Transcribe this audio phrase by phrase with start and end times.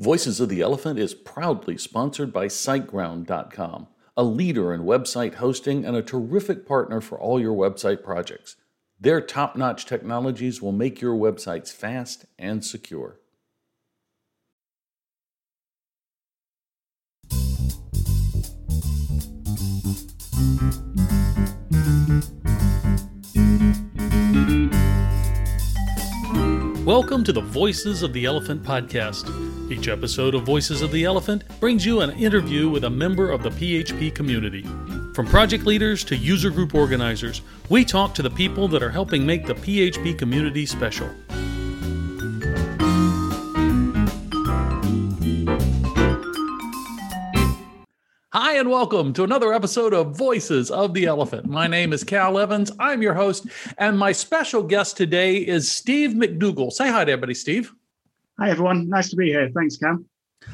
[0.00, 3.86] Voices of the ElePHPant is proudly sponsored by SiteGround.com,
[4.16, 8.56] a leader in website hosting and a terrific partner for all your website projects.
[8.98, 13.20] Their top notch technologies will make your websites fast and secure.
[26.84, 29.53] Welcome to the Voices of the ElePHPant podcast.
[29.70, 33.42] Each episode of Voices of the ElePHPant brings you an interview with a member of
[33.42, 34.62] the PHP community.
[35.14, 39.24] From project leaders to user group organizers, we talk to the people that are helping
[39.24, 41.08] make the PHP community special.
[48.34, 51.46] Hi, and welcome to another episode of Voices of the ElePHPant.
[51.46, 52.70] My name is Cal Evans.
[52.78, 53.46] I'm your host,
[53.78, 56.70] and my special guest today is Steve McDougall.
[56.70, 57.72] Say hi to everybody, Steve.
[58.38, 58.88] Hi, everyone.
[58.88, 59.48] Nice to be here.
[59.54, 59.98] Thanks, Cal.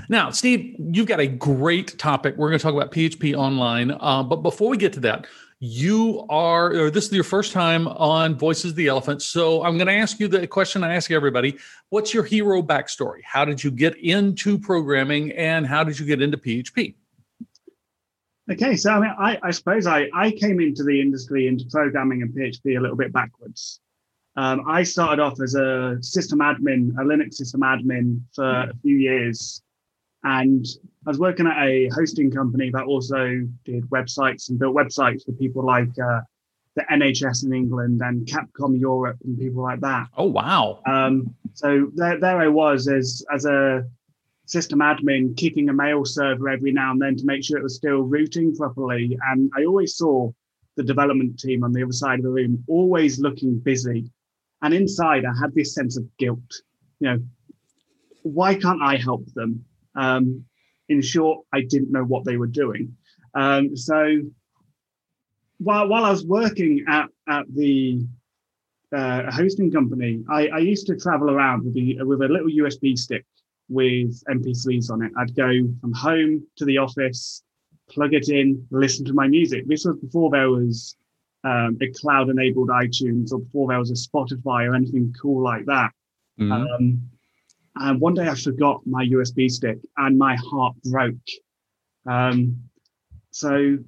[0.08, 2.36] Now, Steve, you've got a great topic.
[2.36, 3.96] We're going to talk about PHP online.
[3.98, 5.26] Uh, but before we get to that,
[5.60, 9.22] you are, or this is your first time on Voices of the ElePHPant.
[9.22, 13.20] So I'm going to ask you the question I ask everybody What's your hero backstory?
[13.24, 16.94] How did you get into programming and how did you get into PHP?
[18.50, 22.22] Okay, so I mean, I, I suppose I, I came into the industry into programming
[22.22, 23.80] and PHP a little bit backwards.
[24.36, 28.96] Um, I started off as a system admin, a Linux system admin for a few
[28.96, 29.62] years.
[30.22, 30.66] And
[31.06, 35.32] I was working at a hosting company that also did websites and built websites for
[35.32, 36.20] people like uh,
[36.76, 40.08] the NHS in England and Capcom Europe and people like that.
[40.16, 40.80] Oh, wow.
[40.86, 43.84] Um, so there, there I was as, as a
[44.46, 47.76] system admin keeping a mail server every now and then to make sure it was
[47.76, 49.18] still routing properly.
[49.30, 50.30] And I always saw
[50.76, 54.10] the development team on the other side of the room always looking busy.
[54.62, 56.62] And inside, I had this sense of guilt.
[57.00, 57.22] You know,
[58.22, 59.64] why can't I help them?
[59.94, 60.44] Um,
[60.88, 62.96] in short, I didn't know what they were doing.
[63.34, 64.22] Um, so
[65.58, 68.04] while while I was working at at the
[68.92, 72.98] uh, hosting company, I, I used to travel around with the with a little USB
[72.98, 73.24] stick
[73.68, 75.12] with MP3s on it.
[75.16, 77.44] I'd go from home to the office,
[77.88, 79.66] plug it in, listen to my music.
[79.68, 80.96] This was before there was
[81.44, 85.64] um, a cloud enabled iTunes or before there was a Spotify or anything cool like
[85.66, 85.90] that.
[86.38, 86.52] Mm-hmm.
[86.52, 87.10] Um,
[87.76, 91.14] and one day I forgot my USB stick and my heart broke.
[92.06, 92.56] Um,
[93.30, 93.78] so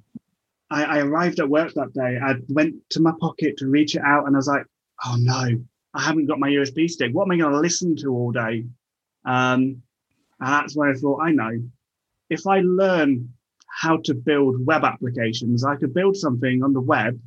[0.71, 2.17] I, I arrived at work that day.
[2.23, 4.65] I went to my pocket to reach it out and I was like,
[5.05, 7.13] oh no, I haven't got my USB stick.
[7.13, 8.65] What am I going to listen to all day?
[9.25, 9.81] Um,
[10.39, 11.51] and that's where I thought, I know,
[12.29, 13.33] if I learn
[13.67, 17.19] how to build web applications, I could build something on the web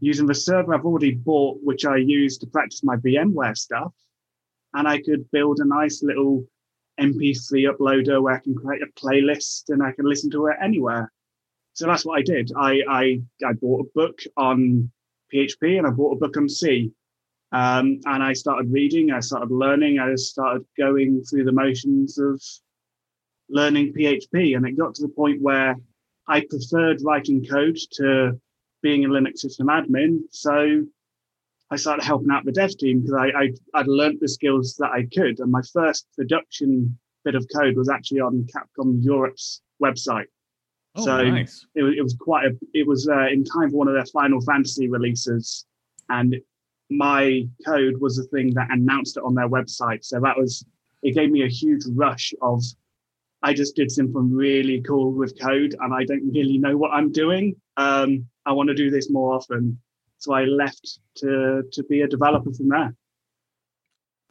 [0.00, 3.92] using the server I've already bought, which I use to practice my VMware stuff.
[4.74, 6.46] And I could build a nice little
[7.00, 11.12] MP3 uploader where I can create a playlist and I can listen to it anywhere.
[11.74, 12.52] So that's what I did.
[12.56, 14.90] I, I, I bought a book on
[15.32, 16.92] PHP and I bought a book on C.
[17.52, 22.42] Um, and I started reading, I started learning, I started going through the motions of
[23.48, 24.56] learning PHP.
[24.56, 25.76] And it got to the point where
[26.28, 28.40] I preferred writing code to
[28.86, 30.20] being a Linux system admin.
[30.30, 30.84] So
[31.72, 34.92] I started helping out the dev team because I, I, I'd learned the skills that
[34.98, 35.40] I could.
[35.40, 40.30] And my first production bit of code was actually on Capcom Europe's website.
[40.94, 41.66] Oh, so nice.
[41.74, 44.40] it, it was quite a, it was uh, in time for one of their Final
[44.40, 45.66] Fantasy releases.
[46.08, 46.36] And
[46.88, 50.04] my code was the thing that announced it on their website.
[50.04, 50.64] So that was,
[51.02, 52.62] it gave me a huge rush of,
[53.42, 57.10] I just did something really cool with code and I don't really know what I'm
[57.10, 57.56] doing.
[57.76, 59.78] Um, I want to do this more often.
[60.18, 62.94] So I left to, to be a developer from there.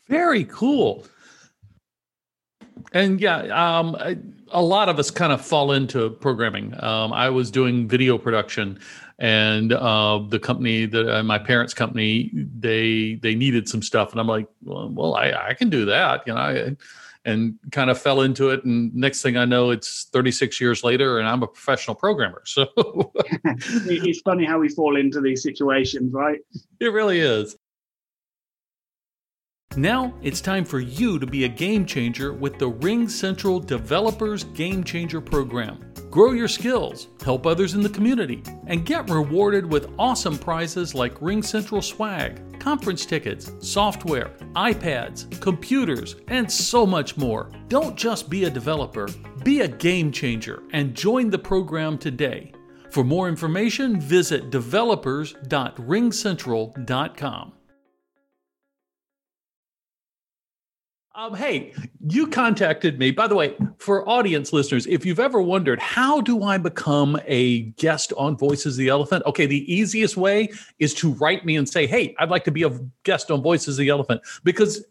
[0.08, 1.06] Very cool.
[2.94, 3.40] And yeah,
[3.78, 3.96] um,
[4.52, 6.74] a lot of us kind of fall into programming.
[6.82, 8.80] Um, I was doing video production
[9.20, 14.20] and uh, the company that uh, my parents' company they they needed some stuff, and
[14.20, 16.76] I'm like, well, well I, I can do that, you know, I,
[17.26, 18.64] and kind of fell into it.
[18.66, 22.44] And next thing I know, it's 36 years later, and I'm a professional programmer.
[22.56, 22.68] So
[23.46, 26.40] it's funny how we fall into these situations, right?
[26.80, 27.58] It really is.
[29.76, 34.84] Now it's time for you to be a game changer with the RingCentral Developers Game
[34.86, 35.95] Changer Program.
[36.16, 41.20] Grow your skills, help others in the community, and get rewarded with awesome prizes like
[41.20, 47.52] RingCentral swag, conference tickets, software, iPads, computers, and so much more.
[47.68, 49.10] Don't just be a developer,
[49.44, 52.54] be a game changer and join the program today.
[52.92, 57.52] For more information, visit developers.ringcentral.com.
[61.18, 61.72] Um, hey,
[62.10, 63.12] you contacted me.
[63.12, 67.62] By the way, for audience listeners, if you've ever wondered, how do I become a
[67.78, 69.24] guest on Voices of the ElePHPant?
[69.26, 72.64] Okay, the easiest way is to write me and say, hey, I'd like to be
[72.64, 74.84] a guest on Voices of the ElePHPant because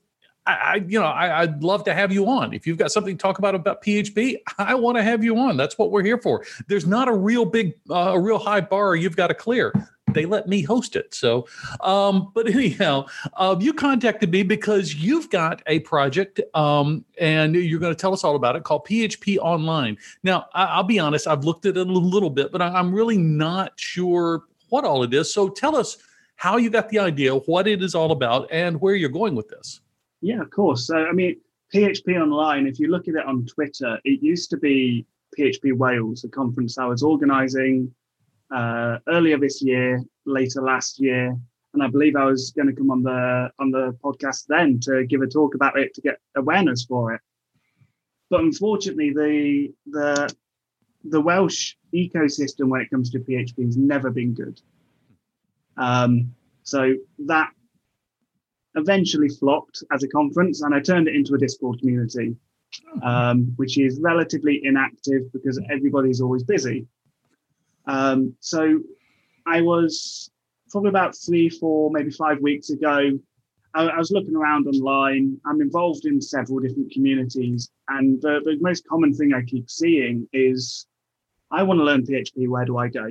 [0.47, 2.55] I, you know, I, would love to have you on.
[2.55, 5.59] If you've got something to talk about about PHP, I want to have you on.
[5.59, 6.45] That's what we're here for.
[6.69, 9.73] There's not a real big, uh, a real high bar you've got to clear.
[10.15, 11.15] They let me host it.
[11.15, 11.47] So,
[11.81, 17.81] um, but anyhow, uh, you contacted me because you've got a project, um, and you're
[17.81, 19.99] going to tell us all about it called PHP Online.
[20.23, 22.95] Now, I, will be honest, I've looked at it a little bit, but I, I'm
[22.95, 25.35] really not sure what all it is.
[25.35, 25.99] So, tell us
[26.37, 29.49] how you got the idea, what it is all about, and where you're going with
[29.49, 29.81] this.
[30.21, 30.87] Yeah, of course.
[30.87, 31.41] So, I mean,
[31.75, 35.07] PHP Online, if you look at it on Twitter, it used to be
[35.39, 37.93] PHP Wales, a conference I was organizing
[38.55, 41.37] uh, earlier this year, later last year.
[41.73, 45.05] And I believe I was going to come on the on the podcast then to
[45.07, 47.21] give a talk about it to get awareness for it.
[48.31, 50.35] But unfortunately, the the
[51.03, 54.61] the Welsh ecosystem when it comes to PHP has never been good.
[55.77, 56.95] Um, so
[57.27, 57.51] that
[58.77, 62.37] eventually flopped as a conference, and I turned it into a Discord community,
[63.03, 66.87] um, which is relatively inactive because everybody's always busy.
[67.87, 68.81] Um, so
[69.47, 70.31] I was
[70.71, 73.19] probably about three, four, maybe five weeks ago.
[73.75, 75.41] I, was looking around online.
[75.45, 80.29] I'm involved in several different communities, and the, the most common thing I keep seeing
[80.33, 80.87] is
[81.51, 82.49] I want to learn PHP.
[82.49, 83.09] Where do I go?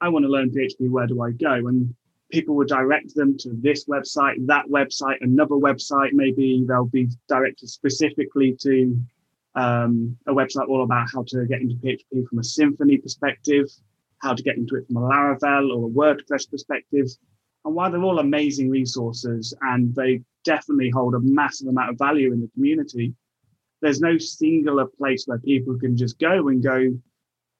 [0.00, 0.90] I want to learn PHP.
[0.90, 1.66] Where do I go?
[1.68, 1.94] And
[2.30, 6.12] people will direct them to this website, that website, another website.
[6.12, 9.00] Maybe they'll be directed specifically to
[9.54, 13.66] um, a website all about how to get into PHP from a Symfony perspective,
[14.18, 17.06] how to get into it from a Laravel or a WordPress perspective.
[17.64, 22.32] And while they're all amazing resources and they definitely hold a massive amount of value
[22.32, 23.14] in the community,
[23.82, 26.90] there's no singular place where people can just go and go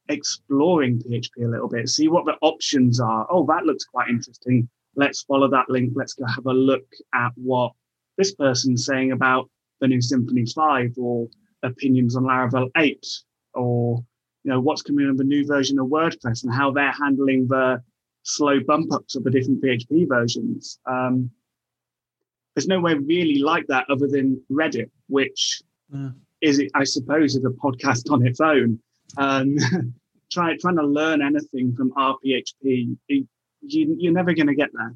[0.09, 3.27] exploring PHP a little bit, see what the options are.
[3.31, 4.69] Oh, that looks quite interesting.
[4.97, 5.93] Let's follow that link.
[5.95, 7.73] Let's go have a look at what
[8.19, 9.49] this person's saying about
[9.81, 11.29] the new Symfony 5 or
[11.63, 13.07] opinions on Laravel 8
[13.55, 14.05] or
[14.45, 17.83] you know what's coming on the new version of WordPress and how they're handling the
[18.23, 20.79] slow bump ups of the different PHP versions.
[20.87, 21.31] Um,
[22.55, 25.63] there's nowhere really like that other than Reddit, which
[25.93, 26.11] yeah.
[26.41, 28.79] is, I suppose, is a podcast on its own.
[29.17, 29.57] Um,
[30.33, 33.27] try, trying to learn anything from RPHP, it,
[33.63, 34.95] you, you're never going to get there.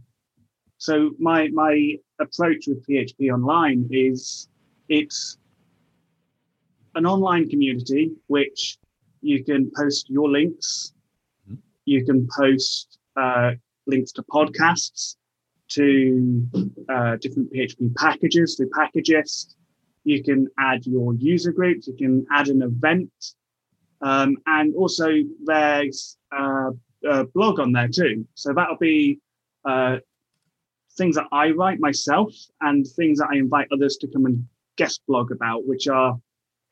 [0.78, 4.48] So my my approach with PHP Online is
[4.88, 5.38] it's
[6.94, 8.78] an online community which
[9.20, 10.92] you can post your links,
[11.48, 11.58] mm-hmm.
[11.84, 13.52] you can post uh,
[13.86, 15.16] links to podcasts,
[15.68, 16.46] to
[16.88, 19.54] uh, different PHP packages through Packagist.
[20.04, 23.10] You can add your user groups, you can add an event,
[24.02, 25.08] um, and also
[25.44, 26.70] there's uh,
[27.04, 28.26] a blog on there too.
[28.34, 29.20] So that'll be
[29.64, 29.96] uh,
[30.96, 35.00] things that I write myself and things that I invite others to come and guest
[35.08, 36.18] blog about, which are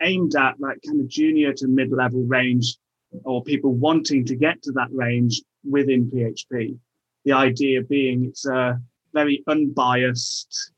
[0.02, 2.76] aimed at like kind of junior to mid level range
[3.25, 6.78] or people wanting to get to that range within PHP.
[7.25, 8.81] The idea being it's a
[9.12, 10.72] very unbiased,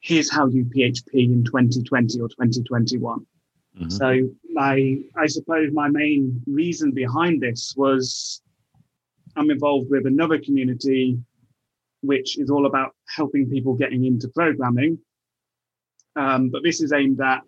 [0.00, 3.26] here's how you PHP in 2020 or 2021.
[3.78, 3.88] Mm-hmm.
[3.90, 8.40] So my, I suppose my main reason behind this was
[9.36, 11.18] I'm involved with another community
[12.02, 14.98] which is all about helping people getting into programming.
[16.14, 17.42] Um, but this is aimed at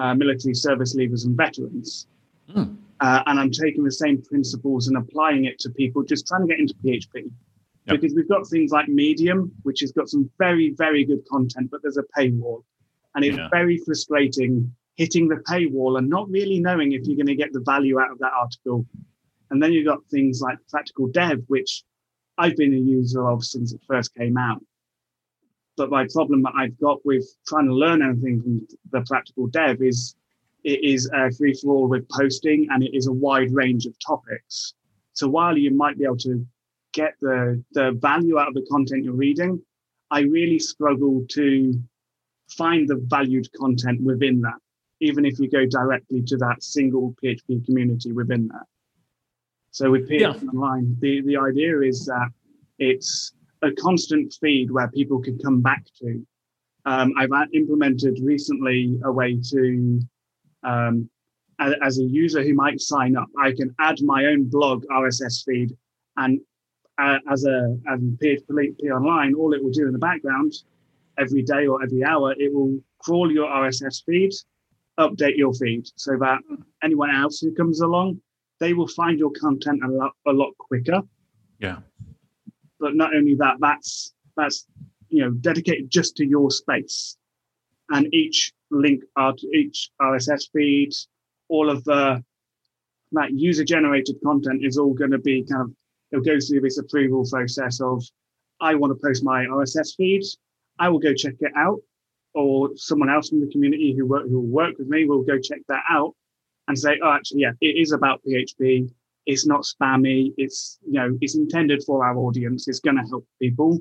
[0.00, 2.06] uh, military service leavers and veterans.
[2.54, 2.76] Mm.
[3.00, 6.48] Uh, and I'm taking the same principles and applying it to people just trying to
[6.48, 7.14] get into PHP.
[7.14, 7.32] Yep.
[7.86, 11.80] Because we've got things like Medium, which has got some very, very good content, but
[11.82, 12.62] there's a paywall.
[13.14, 13.48] And it's yeah.
[13.50, 17.62] very frustrating hitting the paywall and not really knowing if you're going to get the
[17.64, 18.86] value out of that article.
[19.50, 21.84] And then you've got things like Practical Dev, which
[22.38, 24.62] I've been a user of since it first came out.
[25.80, 29.80] But my problem that I've got with trying to learn anything from the practical dev
[29.80, 30.14] is
[30.62, 33.94] it is a free for all with posting and it is a wide range of
[34.06, 34.74] topics.
[35.14, 36.46] So while you might be able to
[36.92, 39.62] get the, the value out of the content you're reading,
[40.10, 41.72] I really struggle to
[42.50, 44.58] find the valued content within that,
[45.00, 48.66] even if you go directly to that single PHP community within that.
[49.70, 50.50] So with PHP yeah.
[50.50, 52.28] Online, the, the idea is that
[52.78, 56.26] it's a constant feed where people can come back to.
[56.86, 60.00] Um, I've implemented recently a way to,
[60.62, 61.10] um,
[61.58, 65.76] as a user who might sign up, I can add my own blog RSS feed,
[66.16, 66.40] and
[66.98, 70.52] uh, as a as PHP Online, all it will do in the background,
[71.18, 74.32] every day or every hour, it will crawl your RSS feed,
[74.98, 76.40] update your feed so that
[76.82, 78.20] anyone else who comes along,
[78.58, 81.02] they will find your content a lot, a lot quicker.
[81.58, 81.78] Yeah.
[82.80, 84.66] But not only that, that's that's
[85.08, 87.16] you know dedicated just to your space,
[87.90, 90.92] and each link, to each RSS feed,
[91.48, 92.24] all of the
[93.12, 95.72] that user generated content is all going to be kind of
[96.12, 98.02] it'll go through this approval process of
[98.60, 100.22] I want to post my RSS feed.
[100.78, 101.80] I will go check it out,
[102.34, 105.38] or someone else in the community who work who will work with me will go
[105.38, 106.14] check that out
[106.68, 108.90] and say, oh, actually, yeah, it is about PHP.
[109.26, 110.32] It's not spammy.
[110.36, 112.68] It's you know, it's intended for our audience.
[112.68, 113.78] It's going to help people.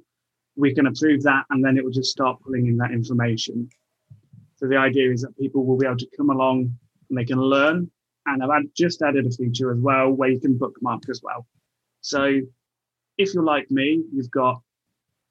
[0.55, 3.69] We can approve that, and then it will just start pulling in that information.
[4.57, 6.77] So the idea is that people will be able to come along
[7.09, 7.89] and they can learn.
[8.25, 11.47] And I've just added a feature as well where you can bookmark as well.
[12.01, 12.41] So
[13.17, 14.61] if you're like me, you've got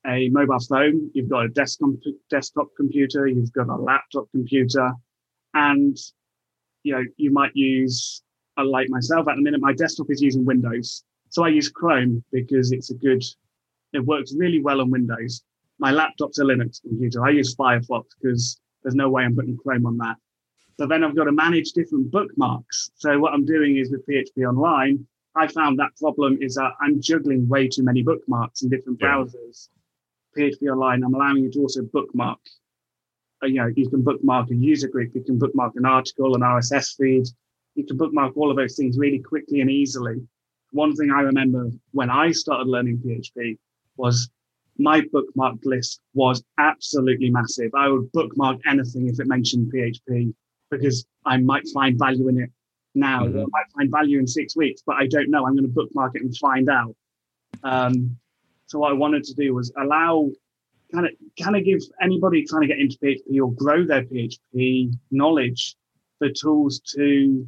[0.07, 1.91] a mobile phone, you've got a desktop
[2.31, 4.93] desktop computer, you've got a laptop computer,
[5.55, 5.97] and
[6.83, 8.23] you know you might use
[8.63, 9.61] like myself at the minute.
[9.61, 13.23] My desktop is using Windows, so I use Chrome because it's a good.
[13.93, 15.43] It works really well on Windows.
[15.79, 17.25] My laptop's a Linux computer.
[17.25, 20.17] I use Firefox because there's no way I'm putting Chrome on that.
[20.79, 22.91] So then I've got to manage different bookmarks.
[22.95, 27.01] So what I'm doing is with PHP Online, I found that problem is that I'm
[27.01, 29.09] juggling way too many bookmarks in different yeah.
[29.09, 29.69] browsers.
[30.37, 32.39] PHP Online, I'm allowing you to also bookmark.
[33.43, 36.97] You know, you can bookmark a user group, you can bookmark an article, an RSS
[36.97, 37.27] feed,
[37.79, 40.17] you can bookmark all of those things really quickly and easily.
[40.73, 43.57] One thing I remember when I started learning PHP
[43.97, 44.29] was
[44.79, 47.71] my bookmark list was absolutely massive.
[47.75, 50.35] I would bookmark anything if it mentioned PHP
[50.71, 52.51] because I might find value in it
[52.97, 53.25] now.
[53.25, 53.39] Mm-hmm.
[53.39, 55.47] I might find value in six weeks, but I don't know.
[55.47, 56.97] I'm going to bookmark it and find out.
[57.63, 58.17] Um,
[58.67, 60.31] so what I wanted to do was allow
[60.93, 64.93] kind of kind of give anybody trying to get into PHP or grow their PHP
[65.13, 65.77] knowledge
[66.21, 67.47] the tools to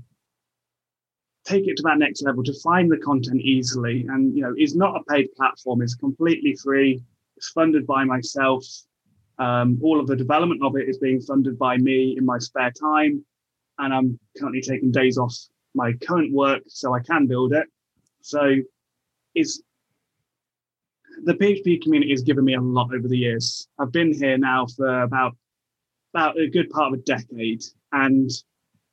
[1.44, 4.06] take it to that next level to find the content easily.
[4.08, 5.82] And you know is not a paid platform.
[5.82, 7.02] It's completely free.
[7.36, 8.64] It's funded by myself.
[9.38, 12.72] Um, all of the development of it is being funded by me in my spare
[12.72, 13.24] time.
[13.78, 15.34] And i'm currently taking days off
[15.74, 17.66] my current work so i can build it.
[18.20, 18.56] So
[19.34, 19.62] it's
[21.24, 23.68] the PHP community has given me a lot over the years.
[23.78, 25.36] I've been here now for about
[26.12, 28.30] about a good part of a decade, and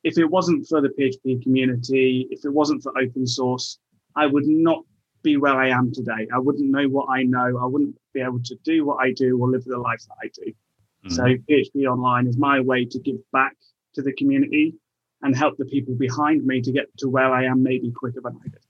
[0.04, 3.78] if it wasn't for the PHP community, if it wasn't for open source,
[4.16, 4.84] I would not
[5.22, 6.28] be where I am today.
[6.32, 7.58] I wouldn't know what I know.
[7.60, 10.28] I wouldn't be able to do what I do or live the life that I
[10.32, 10.52] do.
[10.52, 11.10] Mm-hmm.
[11.10, 13.56] So PHP Online is my way to give back
[13.94, 14.74] to the community
[15.22, 18.36] and help the people behind me to get to where I am maybe quicker than
[18.36, 18.60] I did.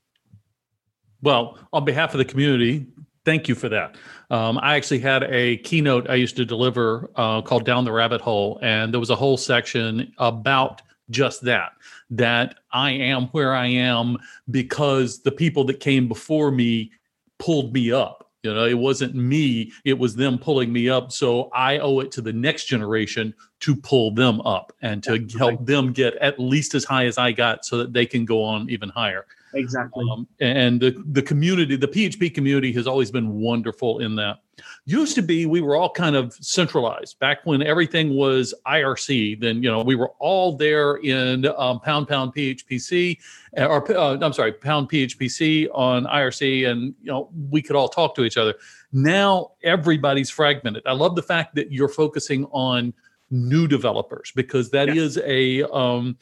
[1.21, 2.87] Well, on behalf of the community,
[3.25, 3.97] thank you for that.
[4.31, 8.21] Um, I actually had a keynote I used to deliver uh, called Down the Rabbit
[8.21, 10.81] Hole, and there was a whole section about
[11.11, 11.73] just that
[12.11, 14.19] that I am where I am
[14.51, 16.93] because the people that came before me
[17.39, 18.31] pulled me up.
[18.45, 21.11] You know, it wasn't me, it was them pulling me up.
[21.11, 25.67] So I owe it to the next generation to pull them up and to help
[25.67, 28.71] them get at least as high as I got so that they can go on
[28.71, 29.27] even higher.
[29.55, 30.05] Exactly.
[30.11, 34.39] Um, and the, the community, the PHP community has always been wonderful in that.
[34.85, 39.41] Used to be, we were all kind of centralized back when everything was IRC.
[39.41, 43.19] Then, you know, we were all there in um, pound pound PHPC,
[43.57, 47.89] uh, or uh, I'm sorry, pound PHPC on IRC, and, you know, we could all
[47.89, 48.55] talk to each other.
[48.93, 50.83] Now everybody's fragmented.
[50.87, 52.93] I love the fact that you're focusing on
[53.31, 55.03] new developers because that yeah.
[55.03, 56.17] is a um,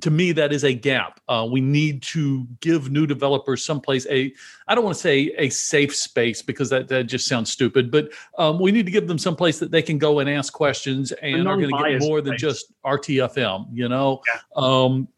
[0.00, 1.20] to me that is a gap.
[1.28, 4.32] Uh, we need to give new developers someplace a
[4.68, 8.10] i don't want to say a safe space because that, that just sounds stupid but
[8.38, 11.48] um, we need to give them someplace that they can go and ask questions and
[11.48, 14.20] are going to get more than just rtfm you know?
[14.26, 14.40] Yeah.
[14.56, 15.08] um,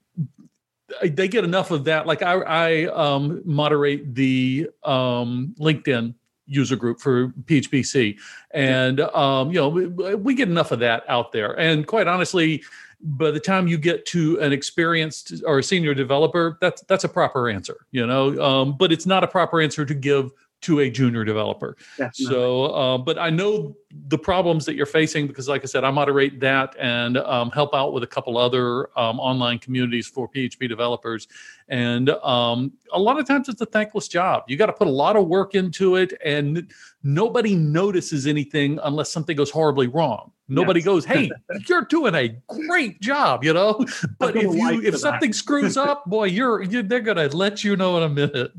[1.02, 6.14] they get enough of that like i, I um, moderate the um, linkedin
[6.46, 8.16] user group for phpc
[8.52, 12.62] and um, you know we, we get enough of that out there and quite honestly
[13.00, 17.08] by the time you get to an experienced or a senior developer, that's that's a
[17.08, 18.40] proper answer, you know.
[18.42, 21.76] Um, but it's not a proper answer to give to a junior developer.
[21.98, 22.26] Definitely.
[22.26, 23.76] So, uh, but I know
[24.08, 27.74] the problems that you're facing because, like I said, I moderate that and um, help
[27.74, 31.28] out with a couple other um, online communities for PHP developers.
[31.68, 34.44] And um, a lot of times it's a thankless job.
[34.48, 36.70] You got to put a lot of work into it, and
[37.02, 40.32] nobody notices anything unless something goes horribly wrong.
[40.48, 40.84] Nobody yes.
[40.84, 41.30] goes, "Hey,
[41.68, 43.84] you're doing a great job," you know.
[44.18, 47.96] But if you if something screws up, boy, you're, you're they're gonna let you know
[47.96, 48.52] in a minute.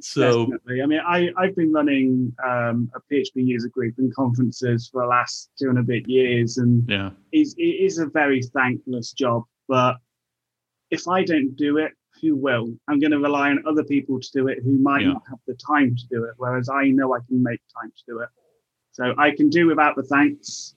[0.00, 0.82] So, Definitely.
[0.82, 5.08] I mean, I I've been running um, a PHP user group and conferences for the
[5.08, 7.10] last two and a bit years, and Yeah.
[7.32, 9.44] it is a very thankless job.
[9.68, 9.96] But
[10.90, 12.74] if I don't do it, who will?
[12.88, 15.14] I'm going to rely on other people to do it who might Yeah.
[15.14, 18.02] not have the time to do it, whereas I know I can make time to
[18.06, 18.28] do it.
[18.92, 20.74] So I can do without the thanks.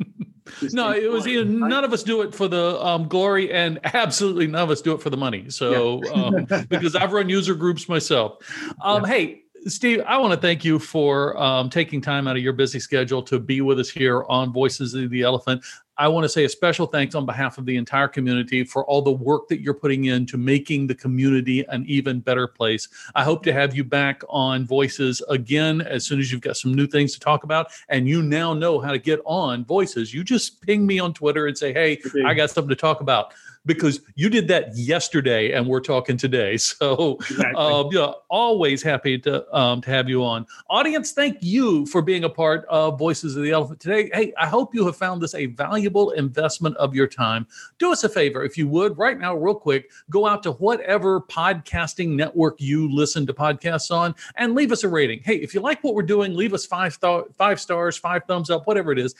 [0.72, 4.48] No, it was either none of us do it for the um, glory, and absolutely
[4.48, 5.48] none of us do it for the money.
[5.48, 8.38] So, um, because I've run user groups myself.
[8.82, 12.54] Um, Hey, Steve, I want to thank you for um, taking time out of your
[12.54, 15.62] busy schedule to be with us here on Voices of the ElePHPant.
[15.98, 19.02] I want to say a special thanks on behalf of the entire community for all
[19.02, 22.88] the work that you're putting into making the community an even better place.
[23.14, 26.72] I hope to have you back on Voices again as soon as you've got some
[26.72, 30.14] new things to talk about and you now know how to get on Voices.
[30.14, 33.34] You just ping me on Twitter and say, "Hey, I got something to talk about."
[33.66, 36.56] Because you did that yesterday and we're talking today.
[36.80, 37.54] So Exactly.
[37.56, 40.46] uh, yeah, always happy to um, to have you on.
[40.70, 44.10] Audience, thank you for being a part of Voices of the ElePHPant today.
[44.14, 47.46] Hey, I hope you have found this a valuable investment of your time.
[47.78, 51.20] Do us a favor, if you would, right now, real quick, go out to whatever
[51.20, 55.20] podcasting network you listen to podcasts on and leave us a rating.
[55.22, 58.48] Hey, if you like what we're doing, leave us five star, five stars, five thumbs
[58.48, 59.14] up, whatever it is.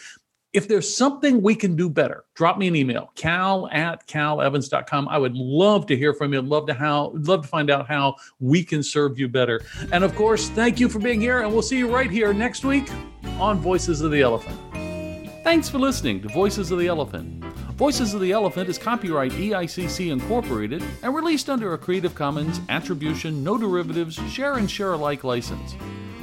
[0.52, 5.06] If there's something we can do better, drop me an email, cal at calevans.com.
[5.08, 6.42] I would love to hear from you.
[6.42, 9.60] Love to how love to find out how we can serve you better.
[9.92, 12.64] And of course, thank you for being here, and we'll see you right here next
[12.64, 12.90] week
[13.38, 15.44] on Voices of the ElePHPant.
[15.44, 17.44] Thanks for listening to Voices of the ElePHPant.
[17.74, 23.44] Voices of the ElePHPant is copyright EICC Incorporated and released under a Creative Commons Attribution,
[23.44, 25.76] No Derivatives, Share and Share Alike license.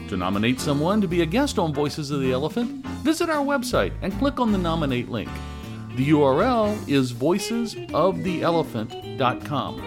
[0.09, 3.91] To nominate someone to be a guest on Voices of the ElePHPant, visit our website
[4.01, 5.29] and click on the nominate link.
[5.97, 9.81] The URL is voicesoftheelephant.com.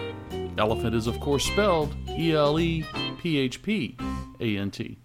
[0.57, 2.85] ElePHPant is, of course, spelled E L E
[3.17, 3.97] P H P
[4.39, 4.99] A N T.